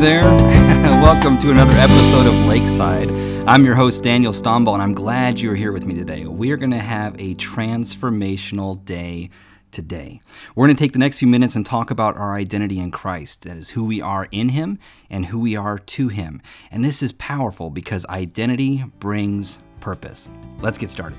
[0.00, 0.22] There,
[1.02, 3.10] welcome to another episode of Lakeside.
[3.48, 6.24] I'm your host, Daniel Stomball, and I'm glad you're here with me today.
[6.24, 9.30] We're going to have a transformational day
[9.72, 10.20] today.
[10.54, 13.42] We're going to take the next few minutes and talk about our identity in Christ.
[13.42, 14.78] That is who we are in Him
[15.10, 16.42] and who we are to Him.
[16.70, 20.28] And this is powerful because identity brings purpose.
[20.60, 21.18] Let's get started.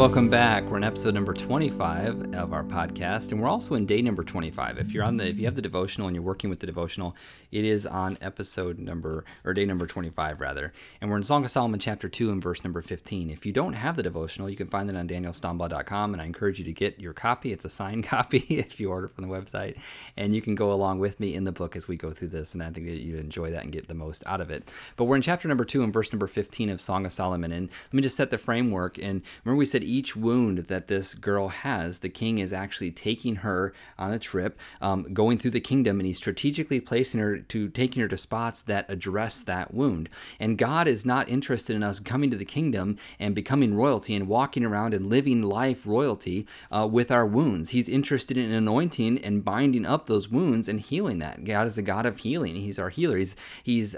[0.00, 0.69] Welcome back.
[0.80, 4.78] In episode number 25 of our podcast, and we're also in day number 25.
[4.78, 7.14] If you're on the, if you have the devotional and you're working with the devotional,
[7.52, 10.72] it is on episode number or day number 25 rather.
[11.02, 13.28] And we're in Song of Solomon chapter 2 and verse number 15.
[13.28, 16.58] If you don't have the devotional, you can find it on danielstomball.com, and I encourage
[16.58, 17.52] you to get your copy.
[17.52, 19.76] It's a signed copy if you order from the website,
[20.16, 22.54] and you can go along with me in the book as we go through this.
[22.54, 24.72] And I think that you'd enjoy that and get the most out of it.
[24.96, 27.68] But we're in chapter number 2 and verse number 15 of Song of Solomon, and
[27.68, 28.96] let me just set the framework.
[28.96, 33.36] And remember, we said each wound that this girl has, the king is actually taking
[33.36, 37.68] her on a trip, um, going through the kingdom, and he's strategically placing her to
[37.68, 40.08] taking her to spots that address that wound.
[40.38, 44.26] And God is not interested in us coming to the kingdom and becoming royalty and
[44.26, 47.70] walking around and living life royalty uh, with our wounds.
[47.70, 51.44] He's interested in anointing and binding up those wounds and healing that.
[51.44, 52.56] God is a God of healing.
[52.56, 53.18] He's our healer.
[53.18, 53.96] He's he's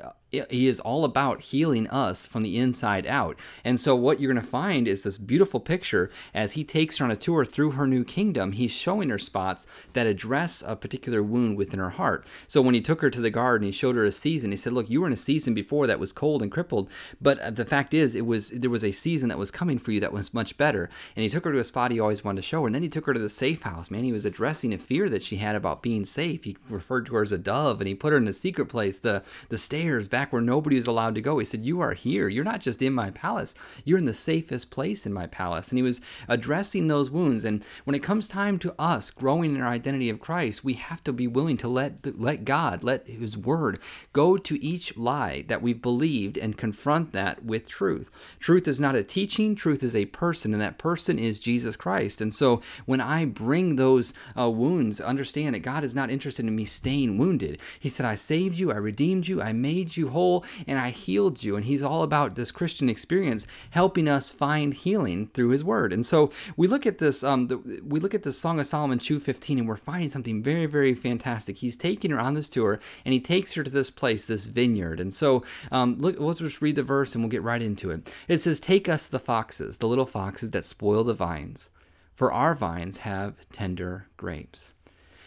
[0.51, 3.39] he is all about healing us from the inside out.
[3.65, 7.05] And so, what you're going to find is this beautiful picture as he takes her
[7.05, 8.53] on a tour through her new kingdom.
[8.53, 12.27] He's showing her spots that address a particular wound within her heart.
[12.47, 14.51] So, when he took her to the garden, he showed her a season.
[14.51, 16.89] He said, Look, you were in a season before that was cold and crippled,
[17.21, 19.93] but uh, the fact is, it was there was a season that was coming for
[19.93, 20.89] you that was much better.
[21.15, 22.67] And he took her to a spot he always wanted to show her.
[22.67, 23.91] And then he took her to the safe house.
[23.91, 26.45] Man, he was addressing a fear that she had about being safe.
[26.45, 28.99] He referred to her as a dove, and he put her in a secret place,
[28.99, 31.39] the, the stairs back back where nobody was allowed to go.
[31.39, 32.29] He said, You are here.
[32.29, 35.71] You're not just in my palace, you're in the safest place in my palace.
[35.71, 37.45] And he was addressing those wounds.
[37.45, 41.03] And when it comes time to us growing in our identity of Christ, we have
[41.05, 43.81] to be willing to let, let God, let his word
[44.13, 48.09] go to each lie that we've believed and confront that with truth.
[48.39, 52.21] Truth is not a teaching, truth is a person, and that person is Jesus Christ.
[52.21, 56.55] And so when I bring those uh, wounds, understand that God is not interested in
[56.55, 57.59] me staying wounded.
[57.81, 61.43] He said, I saved you, I redeemed you, I made you whole and I healed
[61.43, 61.57] you.
[61.57, 65.93] And he's all about this Christian experience helping us find healing through his word.
[65.93, 68.99] And so we look at this, um, the, we look at the Song of Solomon
[68.99, 71.59] 2.15 and we're finding something very, very fantastic.
[71.59, 75.01] He's taking her on this tour and he takes her to this place, this vineyard.
[75.01, 78.15] And so um, look, let's just read the verse and we'll get right into it.
[78.29, 81.71] It says, Take us the foxes, the little foxes that spoil the vines,
[82.15, 84.72] for our vines have tender grapes.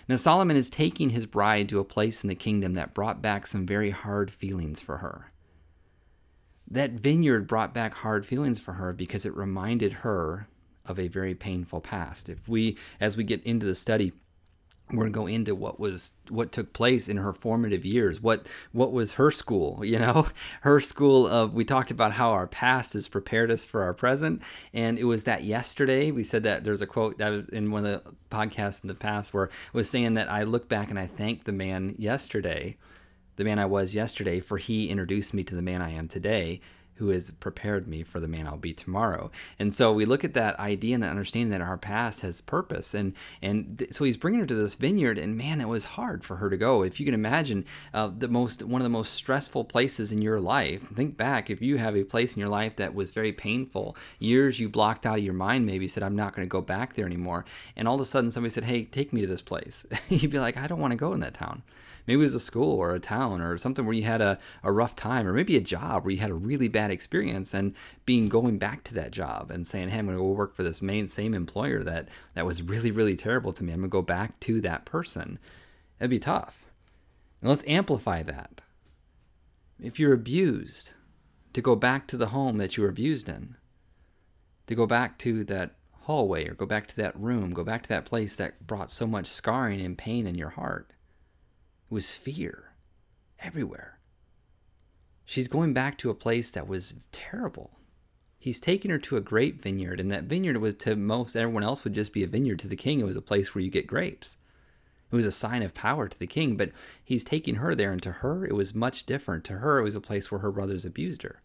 [0.08, 3.48] Now, Solomon is taking his bride to a place in the kingdom that brought back
[3.48, 5.32] some very hard feelings for her.
[6.70, 10.48] That vineyard brought back hard feelings for her because it reminded her
[10.86, 12.30] of a very painful past.
[12.30, 14.14] If we, as we get into the study,
[14.92, 18.46] we're going to go into what was what took place in her formative years what
[18.72, 20.28] what was her school you know?
[20.62, 24.42] Her school of we talked about how our past has prepared us for our present
[24.74, 28.04] and it was that yesterday we said that there's a quote that in one of
[28.04, 31.46] the podcasts in the past where was saying that i look back and i thank
[31.46, 32.78] the man yesterday
[33.38, 36.62] the man i was yesterday for he introduced me to the man i am today
[36.96, 39.32] who has prepared me for the man I'll be tomorrow.
[39.60, 42.94] And so we look at that idea and that understanding that our past has purpose.
[42.94, 46.24] And and th- so he's bringing her to this vineyard, and man, it was hard
[46.24, 46.84] for her to go.
[46.84, 50.40] If you can imagine, uh, the most one of the most stressful places in your
[50.40, 50.90] life.
[50.96, 54.60] Think back if you have a place in your life that was very painful, years
[54.60, 57.06] you blocked out of your mind, maybe said, "I'm not going to go back there
[57.06, 57.46] anymore,"
[57.76, 60.40] and all of a sudden somebody said, "Hey, take me to this place." You'd be
[60.40, 61.64] like, "I don't want to go in that town."
[62.08, 64.72] Maybe it was a school or a town or something where you had a, a
[64.72, 67.74] rough time, or maybe a job where you had a really bad experience and
[68.06, 70.82] being going back to that job and saying, Hey, I'm gonna go work for this
[70.82, 73.74] main same employer that that was really, really terrible to me.
[73.74, 75.40] I'm gonna go back to that person.
[75.98, 76.66] That'd be tough.
[77.42, 78.62] And let's amplify that.
[79.82, 80.94] If you're abused,
[81.54, 83.56] to go back to the home that you were abused in,
[84.68, 87.90] to go back to that hallway or go back to that room, go back to
[87.90, 90.92] that place that brought so much scarring and pain in your heart.
[91.90, 92.72] Was fear
[93.40, 94.00] everywhere.
[95.24, 97.72] She's going back to a place that was terrible.
[98.38, 101.84] He's taking her to a grape vineyard, and that vineyard was to most everyone else
[101.84, 102.60] would just be a vineyard.
[102.60, 104.38] To the king, it was a place where you get grapes.
[105.12, 106.72] It was a sign of power to the king, but
[107.04, 109.44] he's taking her there, and to her, it was much different.
[109.46, 111.42] To her, it was a place where her brothers abused her.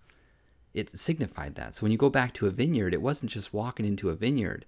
[0.75, 1.75] It signified that.
[1.75, 4.67] So when you go back to a vineyard, it wasn't just walking into a vineyard,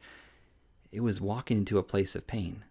[0.91, 2.65] it was walking into a place of pain.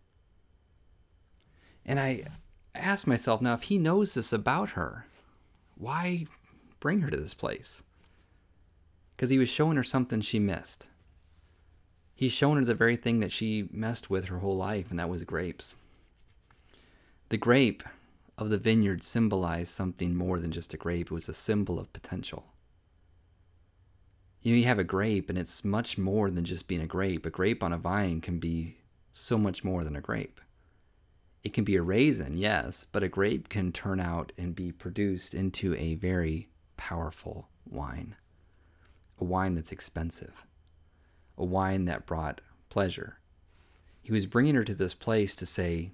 [1.85, 2.25] And I
[2.73, 5.05] I asked myself, now, if he knows this about her,
[5.75, 6.27] why
[6.79, 7.83] bring her to this place?
[9.15, 10.87] Because he was showing her something she missed.
[12.15, 15.09] He's shown her the very thing that she messed with her whole life, and that
[15.09, 15.75] was grapes.
[17.29, 17.83] The grape
[18.37, 21.93] of the vineyard symbolized something more than just a grape, it was a symbol of
[21.93, 22.45] potential.
[24.41, 27.25] You know, you have a grape, and it's much more than just being a grape.
[27.25, 28.77] A grape on a vine can be
[29.11, 30.41] so much more than a grape.
[31.43, 35.33] It can be a raisin, yes, but a grape can turn out and be produced
[35.33, 38.15] into a very powerful wine.
[39.19, 40.45] A wine that's expensive.
[41.37, 43.17] A wine that brought pleasure.
[44.01, 45.91] He was bringing her to this place to say,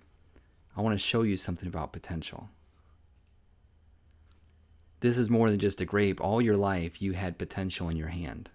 [0.75, 2.50] I want to show you something about potential.
[5.00, 6.19] This is more than just a grape.
[6.19, 8.50] All your life, you had potential in your hand.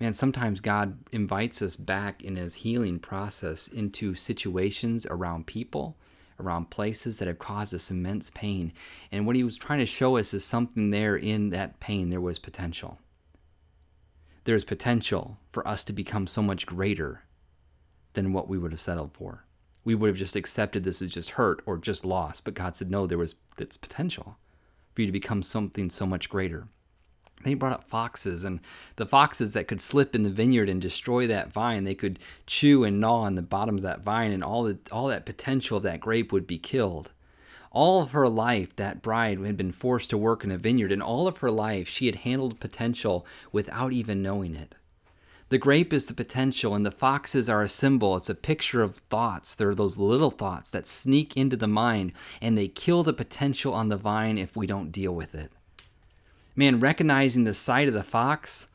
[0.00, 5.98] Man, sometimes God invites us back in his healing process into situations around people,
[6.38, 8.72] around places that have caused us immense pain.
[9.12, 12.20] And what he was trying to show us is something there in that pain, there
[12.20, 12.98] was potential.
[14.44, 17.24] There's potential for us to become so much greater
[18.14, 19.44] than what we would have settled for
[19.84, 22.40] we would have just accepted this as just hurt or just loss.
[22.40, 24.36] But God said, no, there was its potential
[24.94, 26.68] for you to become something so much greater.
[27.42, 28.60] They brought up foxes, and
[28.96, 32.84] the foxes that could slip in the vineyard and destroy that vine, they could chew
[32.84, 35.82] and gnaw on the bottoms of that vine, and all, the, all that potential of
[35.84, 37.12] that grape would be killed.
[37.72, 41.02] All of her life, that bride had been forced to work in a vineyard, and
[41.02, 44.74] all of her life, she had handled potential without even knowing it.
[45.48, 48.16] The grape is the potential, and the foxes are a symbol.
[48.16, 49.54] It's a picture of thoughts.
[49.54, 53.88] They're those little thoughts that sneak into the mind, and they kill the potential on
[53.88, 55.50] the vine if we don't deal with it.
[56.60, 58.68] Man, recognizing the sight of the fox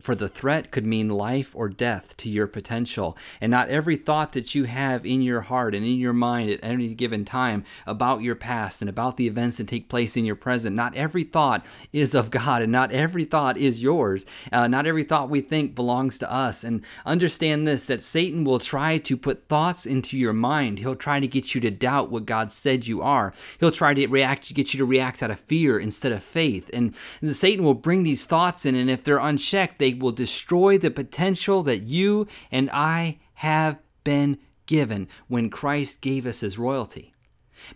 [0.00, 3.16] for the threat could mean life or death to your potential.
[3.40, 6.60] And not every thought that you have in your heart and in your mind at
[6.62, 10.36] any given time about your past and about the events that take place in your
[10.36, 14.26] present, not every thought is of God and not every thought is yours.
[14.52, 16.64] Uh, not every thought we think belongs to us.
[16.64, 20.80] And understand this that Satan will try to put thoughts into your mind.
[20.80, 23.32] He'll try to get you to doubt what God said you are.
[23.58, 26.68] He'll try to react, get you to react out of fear instead of faith.
[26.72, 30.78] And, and Satan will bring these thoughts in, and if they're unchecked, they will destroy
[30.78, 37.14] the potential that you and I have been given when Christ gave us his royalty.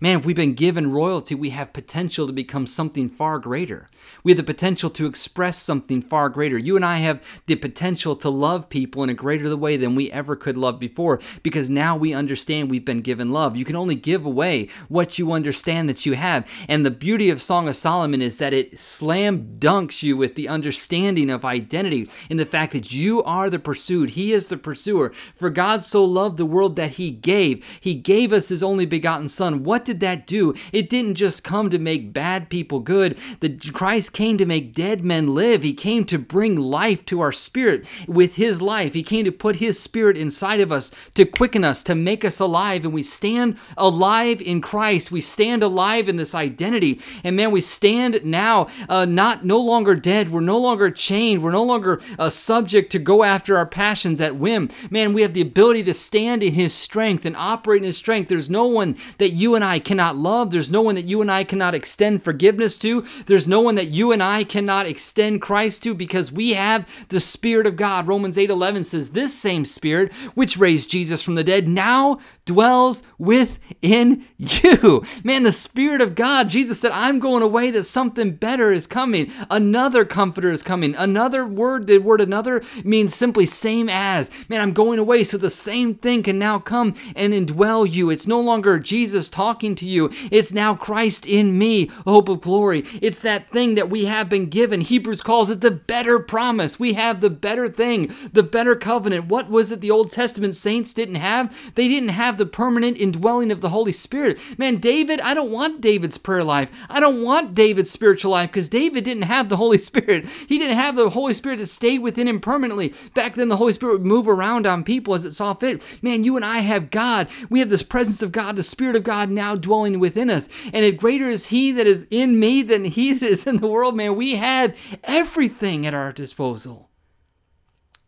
[0.01, 3.89] Man, if we've been given royalty, we have potential to become something far greater.
[4.25, 6.59] We have the potential to express something far greater.
[6.59, 10.11] You and I have the potential to love people in a greater way than we
[10.11, 13.57] ever could love before because now we understand we've been given love.
[13.57, 16.49] You can only give away what you understand that you have.
[16.69, 20.49] And the beauty of Song of Solomon is that it slam dunks you with the
[20.49, 24.11] understanding of identity in the fact that you are the pursued.
[24.11, 25.13] He is the pursuer.
[25.35, 27.65] For God so loved the world that he gave.
[27.81, 29.63] He gave us his only begotten Son.
[29.65, 30.55] What did that do?
[30.73, 33.17] It didn't just come to make bad people good.
[33.41, 35.63] The Christ came to make dead men live.
[35.63, 38.93] He came to bring life to our spirit with his life.
[38.93, 42.39] He came to put his spirit inside of us to quicken us, to make us
[42.39, 42.85] alive.
[42.85, 45.11] And we stand alive in Christ.
[45.11, 47.01] We stand alive in this identity.
[47.25, 50.31] And man, we stand now uh, not no longer dead.
[50.31, 51.43] We're no longer chained.
[51.43, 54.69] We're no longer uh, subject to go after our passions at whim.
[54.91, 58.29] Man, we have the ability to stand in his strength and operate in his strength.
[58.29, 60.51] There's no one that you and and I cannot love.
[60.51, 63.07] There's no one that you and I cannot extend forgiveness to.
[63.25, 67.21] There's no one that you and I cannot extend Christ to because we have the
[67.21, 68.07] Spirit of God.
[68.07, 73.03] Romans 8 11 says, This same Spirit which raised Jesus from the dead now dwells
[73.17, 75.05] within you.
[75.25, 79.33] Man, the Spirit of God, Jesus said, I'm going away that something better is coming.
[79.49, 80.95] Another comforter is coming.
[80.97, 84.31] Another word, the word another means simply same as.
[84.51, 88.11] Man, I'm going away so the same thing can now come and indwell you.
[88.11, 90.11] It's no longer Jesus talking to you.
[90.31, 92.85] It's now Christ in me, hope of glory.
[93.01, 94.81] It's that thing that we have been given.
[94.81, 96.81] Hebrews calls it the better promise.
[96.81, 99.27] We have the better thing, the better covenant.
[99.27, 101.75] What was it the Old Testament saints didn't have?
[101.77, 104.39] They didn't have have the permanent indwelling of the Holy Spirit.
[104.57, 106.71] Man, David, I don't want David's prayer life.
[106.89, 110.25] I don't want David's spiritual life because David didn't have the Holy Spirit.
[110.49, 112.95] He didn't have the Holy Spirit to stay within him permanently.
[113.13, 115.85] Back then, the Holy Spirit would move around on people as it saw fit.
[116.01, 117.29] Man, you and I have God.
[117.51, 120.49] We have this presence of God, the Spirit of God now dwelling within us.
[120.73, 123.67] And if greater is He that is in me than He that is in the
[123.67, 126.89] world, man, we have everything at our disposal.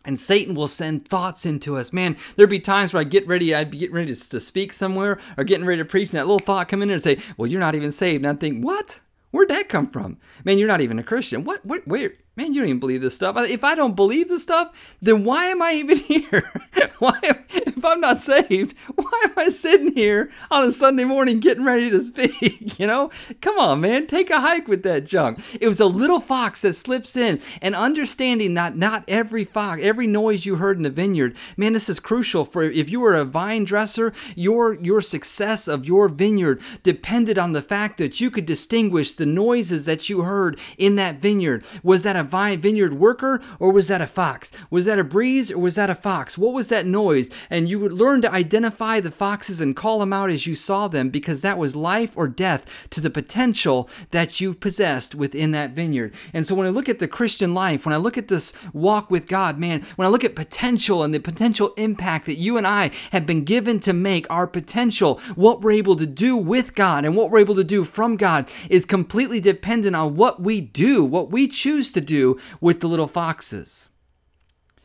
[0.07, 1.93] And Satan will send thoughts into us.
[1.93, 5.19] Man, there'd be times where I get ready, I'd be getting ready to, speak somewhere
[5.39, 7.61] or getting ready to preach, and that little thought come in and say, Well, you're
[7.61, 8.23] not even saved.
[8.23, 9.01] And I'm thinking, What?
[9.31, 10.19] Where'd that come from?
[10.45, 11.43] Man, you're not even a Christian.
[11.43, 11.65] What?
[11.65, 12.13] Where?
[12.37, 13.37] Man, you don't even believe this stuff.
[13.49, 16.51] If I don't believe this stuff, then why am I even here?
[16.99, 17.19] why?
[17.23, 18.77] If I'm not saved.
[18.95, 22.79] Why am I sitting here on a Sunday morning getting ready to speak?
[22.79, 23.11] You know,
[23.41, 25.41] come on, man, take a hike with that junk.
[25.61, 30.07] It was a little fox that slips in, and understanding that not every fox, every
[30.07, 33.25] noise you heard in the vineyard, man, this is crucial for if you were a
[33.25, 38.47] vine dresser, your your success of your vineyard depended on the fact that you could
[38.47, 41.65] distinguish the noises that you heard in that vineyard.
[41.83, 44.53] Was that a vine vineyard worker or was that a fox?
[44.71, 46.37] Was that a breeze or was that a fox?
[46.39, 47.31] What was that noise?
[47.51, 50.89] And you would learn to identify the foxes and call them out as you saw
[50.89, 55.71] them because that was life or death to the potential that you possessed within that
[55.71, 56.15] vineyard.
[56.33, 59.11] And so when I look at the Christian life, when I look at this walk
[59.11, 62.67] with God, man, when I look at potential and the potential impact that you and
[62.67, 67.05] I have been given to make, our potential, what we're able to do with God
[67.05, 71.05] and what we're able to do from God is completely dependent on what we do,
[71.05, 72.14] what we choose to do
[72.61, 73.89] with the little foxes.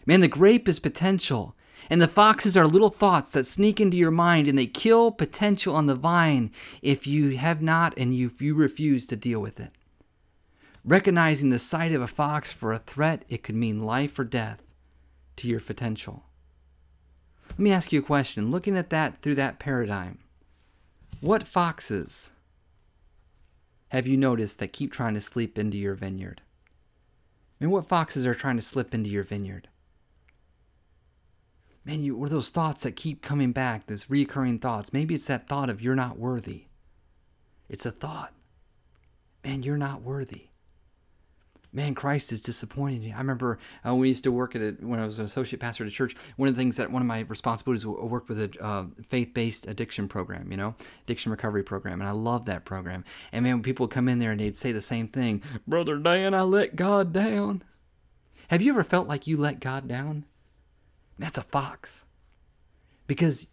[0.05, 1.55] Man, the grape is potential.
[1.89, 5.75] And the foxes are little thoughts that sneak into your mind and they kill potential
[5.75, 9.59] on the vine if you have not and you, if you refuse to deal with
[9.59, 9.71] it.
[10.85, 14.61] Recognizing the sight of a fox for a threat, it could mean life or death
[15.37, 16.25] to your potential.
[17.49, 18.51] Let me ask you a question.
[18.51, 20.19] Looking at that through that paradigm,
[21.21, 22.31] what foxes
[23.89, 26.41] have you noticed that keep trying to sleep into your vineyard?
[27.59, 29.67] I mean, what foxes are trying to slip into your vineyard?
[31.89, 34.93] man, you or those thoughts that keep coming back, those recurring thoughts.
[34.93, 36.65] Maybe it's that thought of you're not worthy.
[37.67, 38.31] It's a thought.
[39.43, 40.48] Man, you're not worthy.
[41.71, 43.13] Man, Christ is disappointing you.
[43.13, 45.83] I remember uh, we used to work at it when I was an associate pastor
[45.83, 46.15] at a church.
[46.35, 49.67] One of the things that one of my responsibilities was work with a uh, faith-based
[49.67, 50.73] addiction program, you know,
[51.03, 53.05] addiction recovery program, and I love that program.
[53.31, 55.97] And man, when people would come in there and they'd say the same thing, "Brother
[55.97, 57.63] Dan, I let God down."
[58.47, 60.25] Have you ever felt like you let God down?
[61.19, 62.05] That's a fox.
[63.05, 63.47] Because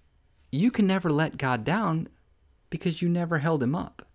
[0.51, 2.09] you can never let God down
[2.71, 4.07] because you never held him up.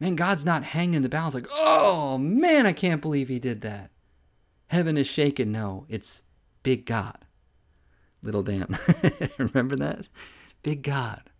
[0.00, 3.62] Man, God's not hanging in the balance like, oh man, I can't believe he did
[3.62, 3.90] that.
[4.68, 5.50] Heaven is shaken.
[5.50, 6.22] No, it's
[6.62, 7.24] big God.
[8.22, 8.78] Little Dan.
[9.38, 10.08] Remember that?
[10.62, 11.30] Big God.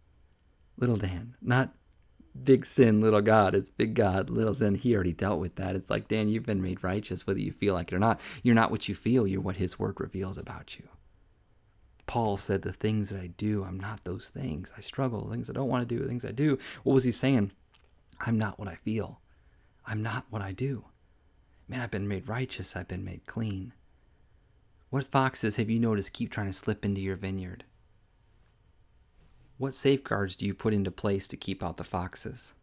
[0.77, 1.35] Little Dan.
[1.41, 1.75] Not
[2.45, 3.55] big sin, little God.
[3.55, 4.75] It's big God, little sin.
[4.75, 5.77] He already dealt with that.
[5.77, 8.21] It's like, Dan, you've been made righteous, whether you feel like it or not.
[8.43, 10.88] You're not what you feel, you're what His Word reveals about you.
[12.07, 14.73] Paul said, The things that I do, I'm not those things.
[14.77, 15.29] I struggle.
[15.31, 16.59] Things I don't want to do, things I do.
[16.83, 17.53] What was he saying?
[18.21, 19.21] I'm not what I feel.
[19.87, 20.85] I'm not what I do.
[21.69, 22.75] Man, I've been made righteous.
[22.75, 23.73] I've been made clean.
[24.91, 27.65] What foxes have you noticed keep trying to slip into your vineyard?
[29.59, 32.55] What safeguards do you put into place to keep out the foxes?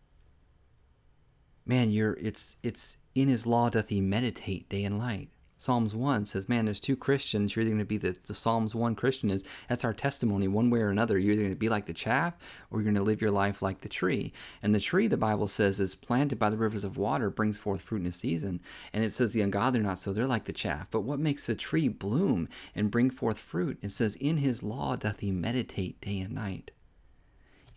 [1.66, 5.30] Man, you're it's it's in his law doth he meditate day and night.
[5.58, 7.56] Psalms 1 says, Man, there's two Christians.
[7.56, 10.70] You're either going to be the, the Psalms 1 Christian is that's our testimony one
[10.70, 11.18] way or another.
[11.18, 12.36] You're either going to be like the chaff
[12.70, 14.34] or you're going to live your life like the tree.
[14.62, 17.82] And the tree, the Bible says, is planted by the rivers of water, brings forth
[17.82, 18.62] fruit in a season.
[18.94, 20.88] And it says the ungodly are not so, they're like the chaff.
[20.92, 23.78] But what makes the tree bloom and bring forth fruit?
[23.82, 26.72] It says, In his law doth he meditate day and night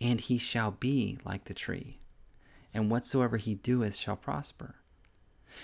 [0.01, 1.99] and he shall be like the tree,
[2.73, 4.75] and whatsoever he doeth shall prosper.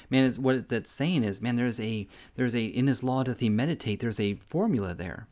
[0.10, 3.39] Man, it's, what that's saying is, man, there's a there's a in his law doth
[3.39, 4.00] he meditate.
[4.00, 5.27] There's a formula there.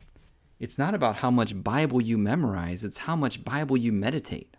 [0.60, 2.84] It's not about how much Bible you memorize.
[2.84, 4.56] It's how much Bible you meditate.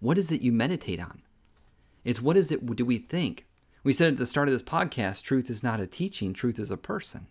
[0.00, 1.22] What is it you meditate on?
[2.04, 3.46] It's what is it do we think?
[3.82, 6.70] We said at the start of this podcast, truth is not a teaching, truth is
[6.70, 7.26] a person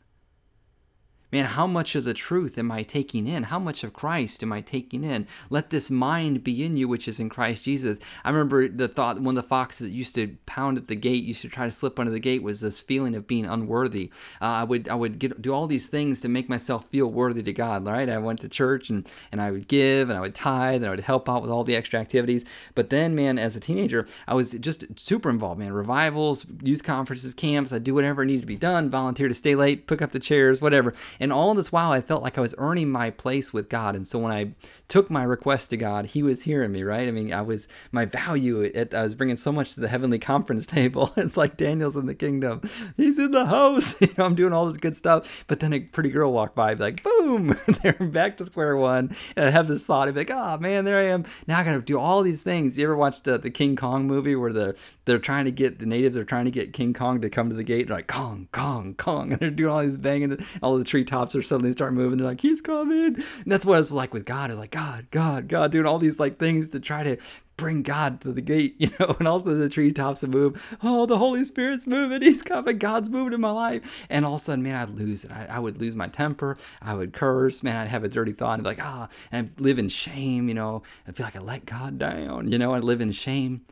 [1.33, 3.43] man, how much of the truth am I taking in?
[3.43, 5.25] How much of Christ am I taking in?
[5.49, 7.99] Let this mind be in you, which is in Christ Jesus.
[8.23, 11.23] I remember the thought, one of the foxes that used to pound at the gate,
[11.23, 14.11] used to try to slip under the gate, was this feeling of being unworthy.
[14.39, 17.41] Uh, I would, I would get, do all these things to make myself feel worthy
[17.41, 18.07] to God, right?
[18.07, 20.91] I went to church and, and I would give and I would tithe and I
[20.91, 22.45] would help out with all the extra activities.
[22.75, 25.73] But then, man, as a teenager, I was just super involved, man.
[25.73, 29.87] Revivals, youth conferences, camps, I'd do whatever needed to be done, volunteer to stay late,
[29.87, 30.93] pick up the chairs, whatever.
[31.23, 33.95] And all this while, I felt like I was earning my place with God.
[33.95, 34.55] And so when I
[34.89, 37.07] took my request to God, He was hearing me, right?
[37.07, 40.19] I mean, I was, my value, it, I was bringing so much to the heavenly
[40.19, 41.13] conference table.
[41.15, 42.59] it's like Daniel's in the kingdom.
[42.97, 43.95] He's in the house.
[44.03, 45.45] You know, I'm doing all this good stuff.
[45.47, 49.15] But then a pretty girl walked by, like, boom, they're back to square one.
[49.37, 51.23] And I have this thought, I'd be like, oh man, there I am.
[51.47, 52.77] Now I got to do all these things.
[52.77, 55.85] You ever watched the, the King Kong movie where the, they're trying to get, the
[55.85, 57.87] natives are trying to get King Kong to come to the gate?
[57.87, 59.31] They're like, Kong, Kong, Kong.
[59.31, 62.17] And they're doing all these banging, all the tree treetops are suddenly start moving.
[62.17, 63.15] They're like, He's coming.
[63.15, 64.50] And that's what it's like with God.
[64.50, 67.17] It's like, God, God, God, doing all these like things to try to
[67.55, 70.75] bring God to the gate, you know, and also the treetops move.
[70.82, 72.22] Oh, the Holy Spirit's moving.
[72.22, 72.79] He's coming.
[72.79, 74.05] God's moving in my life.
[74.10, 75.32] And all of a sudden, man, I'd lose it.
[75.32, 76.58] I, I would lose my temper.
[76.82, 77.62] I would curse.
[77.62, 80.48] Man, I'd have a dirty thought and be like, ah, and I'd live in shame,
[80.48, 80.82] you know.
[81.08, 83.65] I feel like I let God down, you know, I live in shame.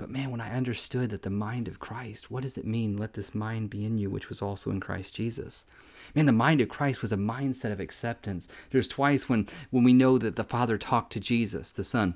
[0.00, 2.96] But man, when I understood that the mind of Christ, what does it mean?
[2.96, 5.66] Let this mind be in you, which was also in Christ Jesus.
[6.14, 8.48] Man, the mind of Christ was a mindset of acceptance.
[8.70, 12.14] There's twice when when we know that the Father talked to Jesus, the Son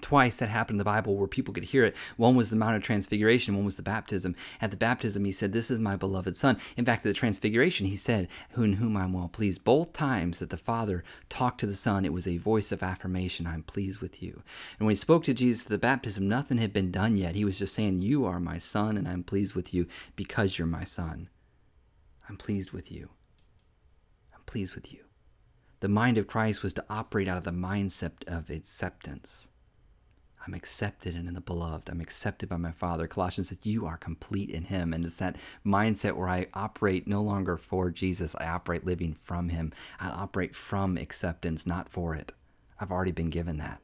[0.00, 1.96] twice that happened in the Bible where people could hear it.
[2.16, 4.34] One was the Mount of Transfiguration, one was the baptism.
[4.60, 6.58] At the baptism, he said, This is my beloved Son.
[6.76, 9.64] In fact, at the Transfiguration, he said, In whom I'm well pleased.
[9.64, 13.46] Both times that the Father talked to the Son, it was a voice of affirmation,
[13.46, 14.42] I'm pleased with you.
[14.78, 17.34] And when he spoke to Jesus at the baptism, nothing had been done yet.
[17.34, 20.66] He was just saying, You are my Son, and I'm pleased with you because you're
[20.66, 21.28] my Son.
[22.28, 23.10] I'm pleased with you.
[24.34, 25.00] I'm pleased with you.
[25.80, 29.48] The mind of Christ was to operate out of the mindset of acceptance.
[30.46, 31.88] I'm accepted and in the beloved.
[31.88, 33.08] I'm accepted by my Father.
[33.08, 34.92] Colossians said, You are complete in Him.
[34.92, 39.48] And it's that mindset where I operate no longer for Jesus, I operate living from
[39.48, 39.72] Him.
[39.98, 42.32] I operate from acceptance, not for it.
[42.78, 43.80] I've already been given that.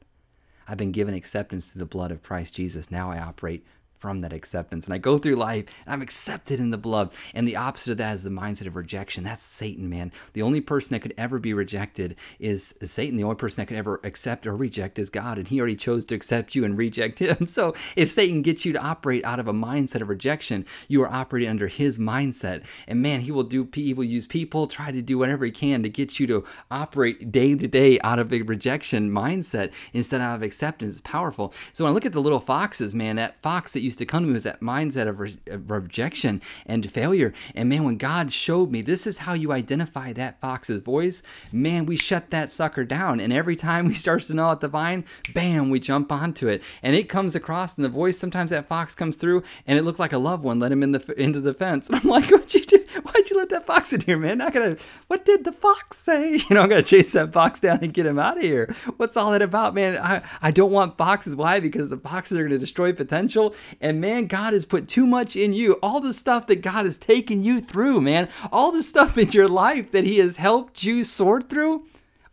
[0.67, 2.89] I've been given acceptance through the blood of Christ Jesus.
[2.89, 3.65] Now I operate
[4.03, 4.83] from that acceptance.
[4.83, 7.13] And I go through life and I'm accepted in the blood.
[7.33, 9.23] And the opposite of that is the mindset of rejection.
[9.23, 10.11] That's Satan, man.
[10.33, 13.15] The only person that could ever be rejected is, Satan.
[13.15, 15.37] The only person that could ever accept or reject is God.
[15.37, 17.47] And he already chose to accept you and reject him.
[17.53, 21.07] So if Satan gets you to operate out of a mindset of rejection, you are
[21.07, 22.65] operating under his mindset.
[22.87, 25.83] And man, he will do he will use people, try to do whatever he can
[25.83, 30.41] to get you to operate day to day out of a rejection mindset instead of
[30.41, 30.95] acceptance.
[30.95, 31.53] It's powerful.
[31.73, 34.23] So when I look at the little foxes, man, that fox that used to come
[34.23, 37.31] to me was that mindset of, re- of rejection and failure.
[37.53, 41.21] And man, when God showed me this is how you identify that fox's voice,
[41.51, 43.19] man, we shut that sucker down.
[43.19, 46.63] And every time we start to gnaw at the vine, bam, we jump onto it.
[46.81, 48.17] And it comes across in the voice.
[48.17, 50.91] Sometimes that fox comes through and it looked like a loved one let him in
[50.91, 51.89] the into the fence.
[51.93, 52.83] And I'm like, what'd you do?
[53.03, 54.41] Why'd you let that fox in here, man?
[54.41, 54.77] I gotta,
[55.07, 56.39] what did the fox say?
[56.49, 58.73] You know, I gotta chase that fox down and get him out of here.
[58.97, 59.97] What's all that about, man?
[59.97, 61.35] I, I don't want foxes.
[61.35, 61.59] Why?
[61.59, 63.53] Because the foxes are gonna destroy potential.
[63.83, 65.73] And man, God has put too much in you.
[65.83, 68.29] All the stuff that God has taken you through, man.
[68.49, 71.85] All the stuff in your life that He has helped you sort through.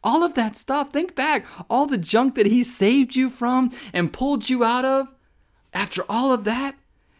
[0.04, 0.92] All of that stuff.
[0.92, 1.44] Think back.
[1.68, 5.12] All the junk that He saved you from and pulled you out of.
[5.74, 6.76] After all of that,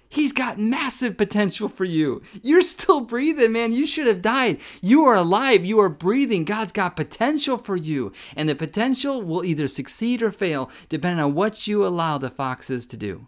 [0.09, 2.23] He's got massive potential for you.
[2.41, 3.73] You're still breathing, man.
[3.73, 4.61] You should have died.
[4.81, 5.65] You are alive.
[5.65, 6.45] You are breathing.
[6.45, 8.13] God's got potential for you.
[8.37, 12.87] And the potential will either succeed or fail depending on what you allow the foxes
[12.87, 13.27] to do.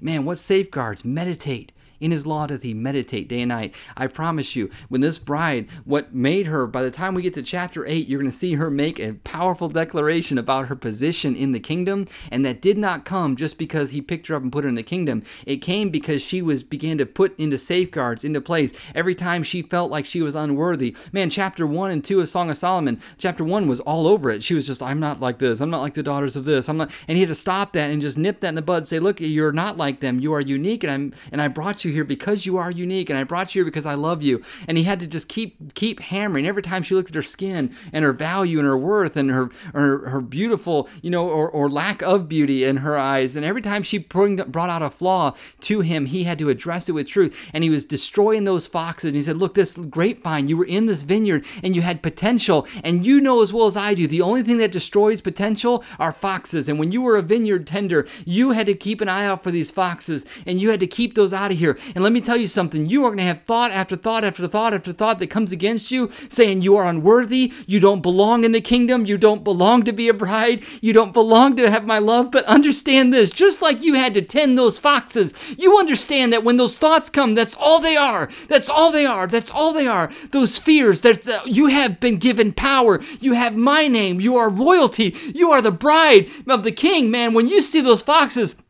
[0.00, 1.04] Man, what safeguards?
[1.04, 1.72] Meditate.
[2.00, 3.74] In his law doth he meditate day and night.
[3.96, 7.42] I promise you, when this bride, what made her, by the time we get to
[7.42, 11.52] chapter 8, you're going to see her make a powerful declaration about her position in
[11.52, 12.06] the kingdom.
[12.30, 14.76] And that did not come just because he picked her up and put her in
[14.76, 15.22] the kingdom.
[15.46, 19.62] It came because she was began to put into safeguards into place every time she
[19.62, 20.96] felt like she was unworthy.
[21.12, 24.42] Man, chapter 1 and 2 of Song of Solomon, chapter 1 was all over it.
[24.42, 25.60] She was just, I'm not like this.
[25.60, 26.68] I'm not like the daughters of this.
[26.68, 26.90] I'm not.
[27.08, 29.20] And he had to stop that and just nip that in the bud, say, look,
[29.20, 30.20] you're not like them.
[30.20, 30.82] You are unique.
[30.84, 33.60] And I'm, and I brought you here because you are unique and I brought you
[33.60, 34.42] here because I love you.
[34.68, 37.74] And he had to just keep keep hammering every time she looked at her skin
[37.92, 41.68] and her value and her worth and her her, her beautiful, you know, or, or
[41.68, 43.36] lack of beauty in her eyes.
[43.36, 46.92] And every time she brought out a flaw to him, he had to address it
[46.92, 47.50] with truth.
[47.52, 49.08] And he was destroying those foxes.
[49.08, 52.66] And he said, Look, this grapevine, you were in this vineyard and you had potential.
[52.84, 56.12] And you know as well as I do, the only thing that destroys potential are
[56.12, 56.68] foxes.
[56.68, 59.50] And when you were a vineyard tender, you had to keep an eye out for
[59.50, 61.78] these foxes and you had to keep those out of here.
[61.94, 64.46] And let me tell you something you are going to have thought after thought after
[64.46, 68.52] thought after thought that comes against you, saying you are unworthy, you don't belong in
[68.52, 71.98] the kingdom, you don't belong to be a bride, you don't belong to have my
[71.98, 72.30] love.
[72.30, 76.56] But understand this just like you had to tend those foxes, you understand that when
[76.56, 78.30] those thoughts come, that's all they are.
[78.48, 79.26] That's all they are.
[79.26, 80.10] That's all they are.
[80.30, 83.00] Those fears, that you have been given power.
[83.20, 84.20] You have my name.
[84.20, 85.16] You are royalty.
[85.34, 87.10] You are the bride of the king.
[87.10, 88.60] Man, when you see those foxes,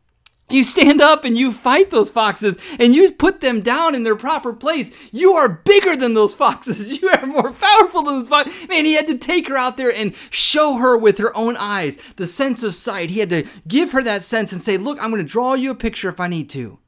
[0.53, 4.15] you stand up and you fight those foxes and you put them down in their
[4.15, 5.11] proper place.
[5.13, 6.91] You are bigger than those foxes.
[7.01, 8.67] You are more powerful than those foxes.
[8.67, 11.97] Man, he had to take her out there and show her with her own eyes
[12.15, 13.09] the sense of sight.
[13.09, 15.71] He had to give her that sense and say, Look, I'm going to draw you
[15.71, 16.79] a picture if I need to.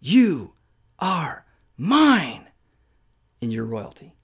[0.00, 0.54] You
[0.98, 1.44] are
[1.76, 2.48] mine
[3.40, 4.14] in your royalty.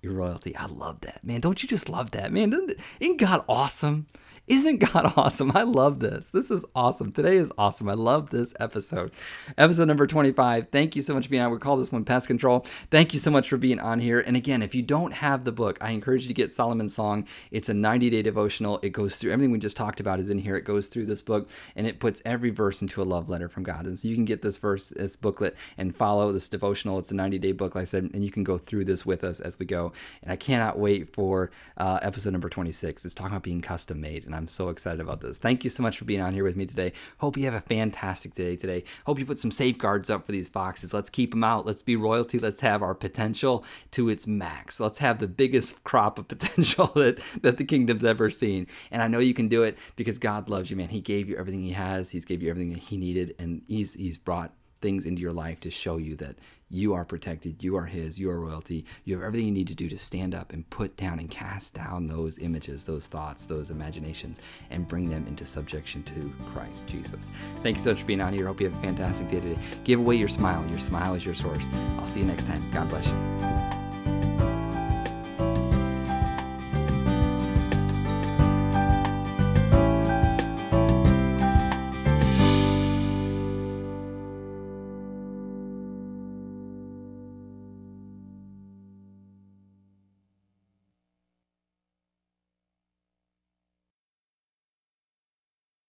[0.00, 0.54] Your royalty.
[0.56, 1.24] I love that.
[1.24, 2.32] Man, don't you just love that?
[2.32, 2.52] Man,
[3.00, 4.06] isn't God awesome?
[4.48, 5.52] Isn't God awesome?
[5.54, 6.30] I love this.
[6.30, 7.12] This is awesome.
[7.12, 7.86] Today is awesome.
[7.86, 9.12] I love this episode.
[9.58, 10.68] Episode number 25.
[10.70, 11.52] Thank you so much for being on.
[11.52, 12.64] We call this one Pest Control.
[12.90, 14.20] Thank you so much for being on here.
[14.20, 17.26] And again, if you don't have the book, I encourage you to get Solomon's Song.
[17.50, 18.80] It's a 90 day devotional.
[18.82, 20.56] It goes through everything we just talked about is in here.
[20.56, 23.64] It goes through this book and it puts every verse into a love letter from
[23.64, 23.84] God.
[23.84, 26.98] And so you can get this verse, this booklet, and follow this devotional.
[26.98, 29.24] It's a 90 day book, like I said, and you can go through this with
[29.24, 29.92] us as we go.
[30.22, 33.04] And I cannot wait for uh, episode number 26.
[33.04, 34.24] It's talking about being custom made.
[34.24, 35.36] And I'm so excited about this.
[35.36, 36.92] Thank you so much for being on here with me today.
[37.18, 38.84] Hope you have a fantastic day today.
[39.04, 40.94] Hope you put some safeguards up for these foxes.
[40.94, 41.66] Let's keep them out.
[41.66, 42.38] Let's be royalty.
[42.38, 44.80] Let's have our potential to its max.
[44.80, 48.66] Let's have the biggest crop of potential that, that the kingdom's ever seen.
[48.90, 50.88] And I know you can do it because God loves you, man.
[50.88, 52.10] He gave you everything He has.
[52.10, 55.60] He's gave you everything that He needed, and He's He's brought things into your life
[55.60, 56.36] to show you that
[56.70, 58.84] you are protected, you are His, you are royalty.
[59.04, 61.74] You have everything you need to do to stand up and put down and cast
[61.74, 67.30] down those images, those thoughts, those imaginations, and bring them into subjection to Christ Jesus.
[67.62, 68.46] Thank you so much for being on here.
[68.46, 69.58] Hope you have a fantastic day today.
[69.84, 70.64] Give away your smile.
[70.70, 71.68] Your smile is your source.
[71.98, 72.62] I'll see you next time.
[72.70, 73.77] God bless you.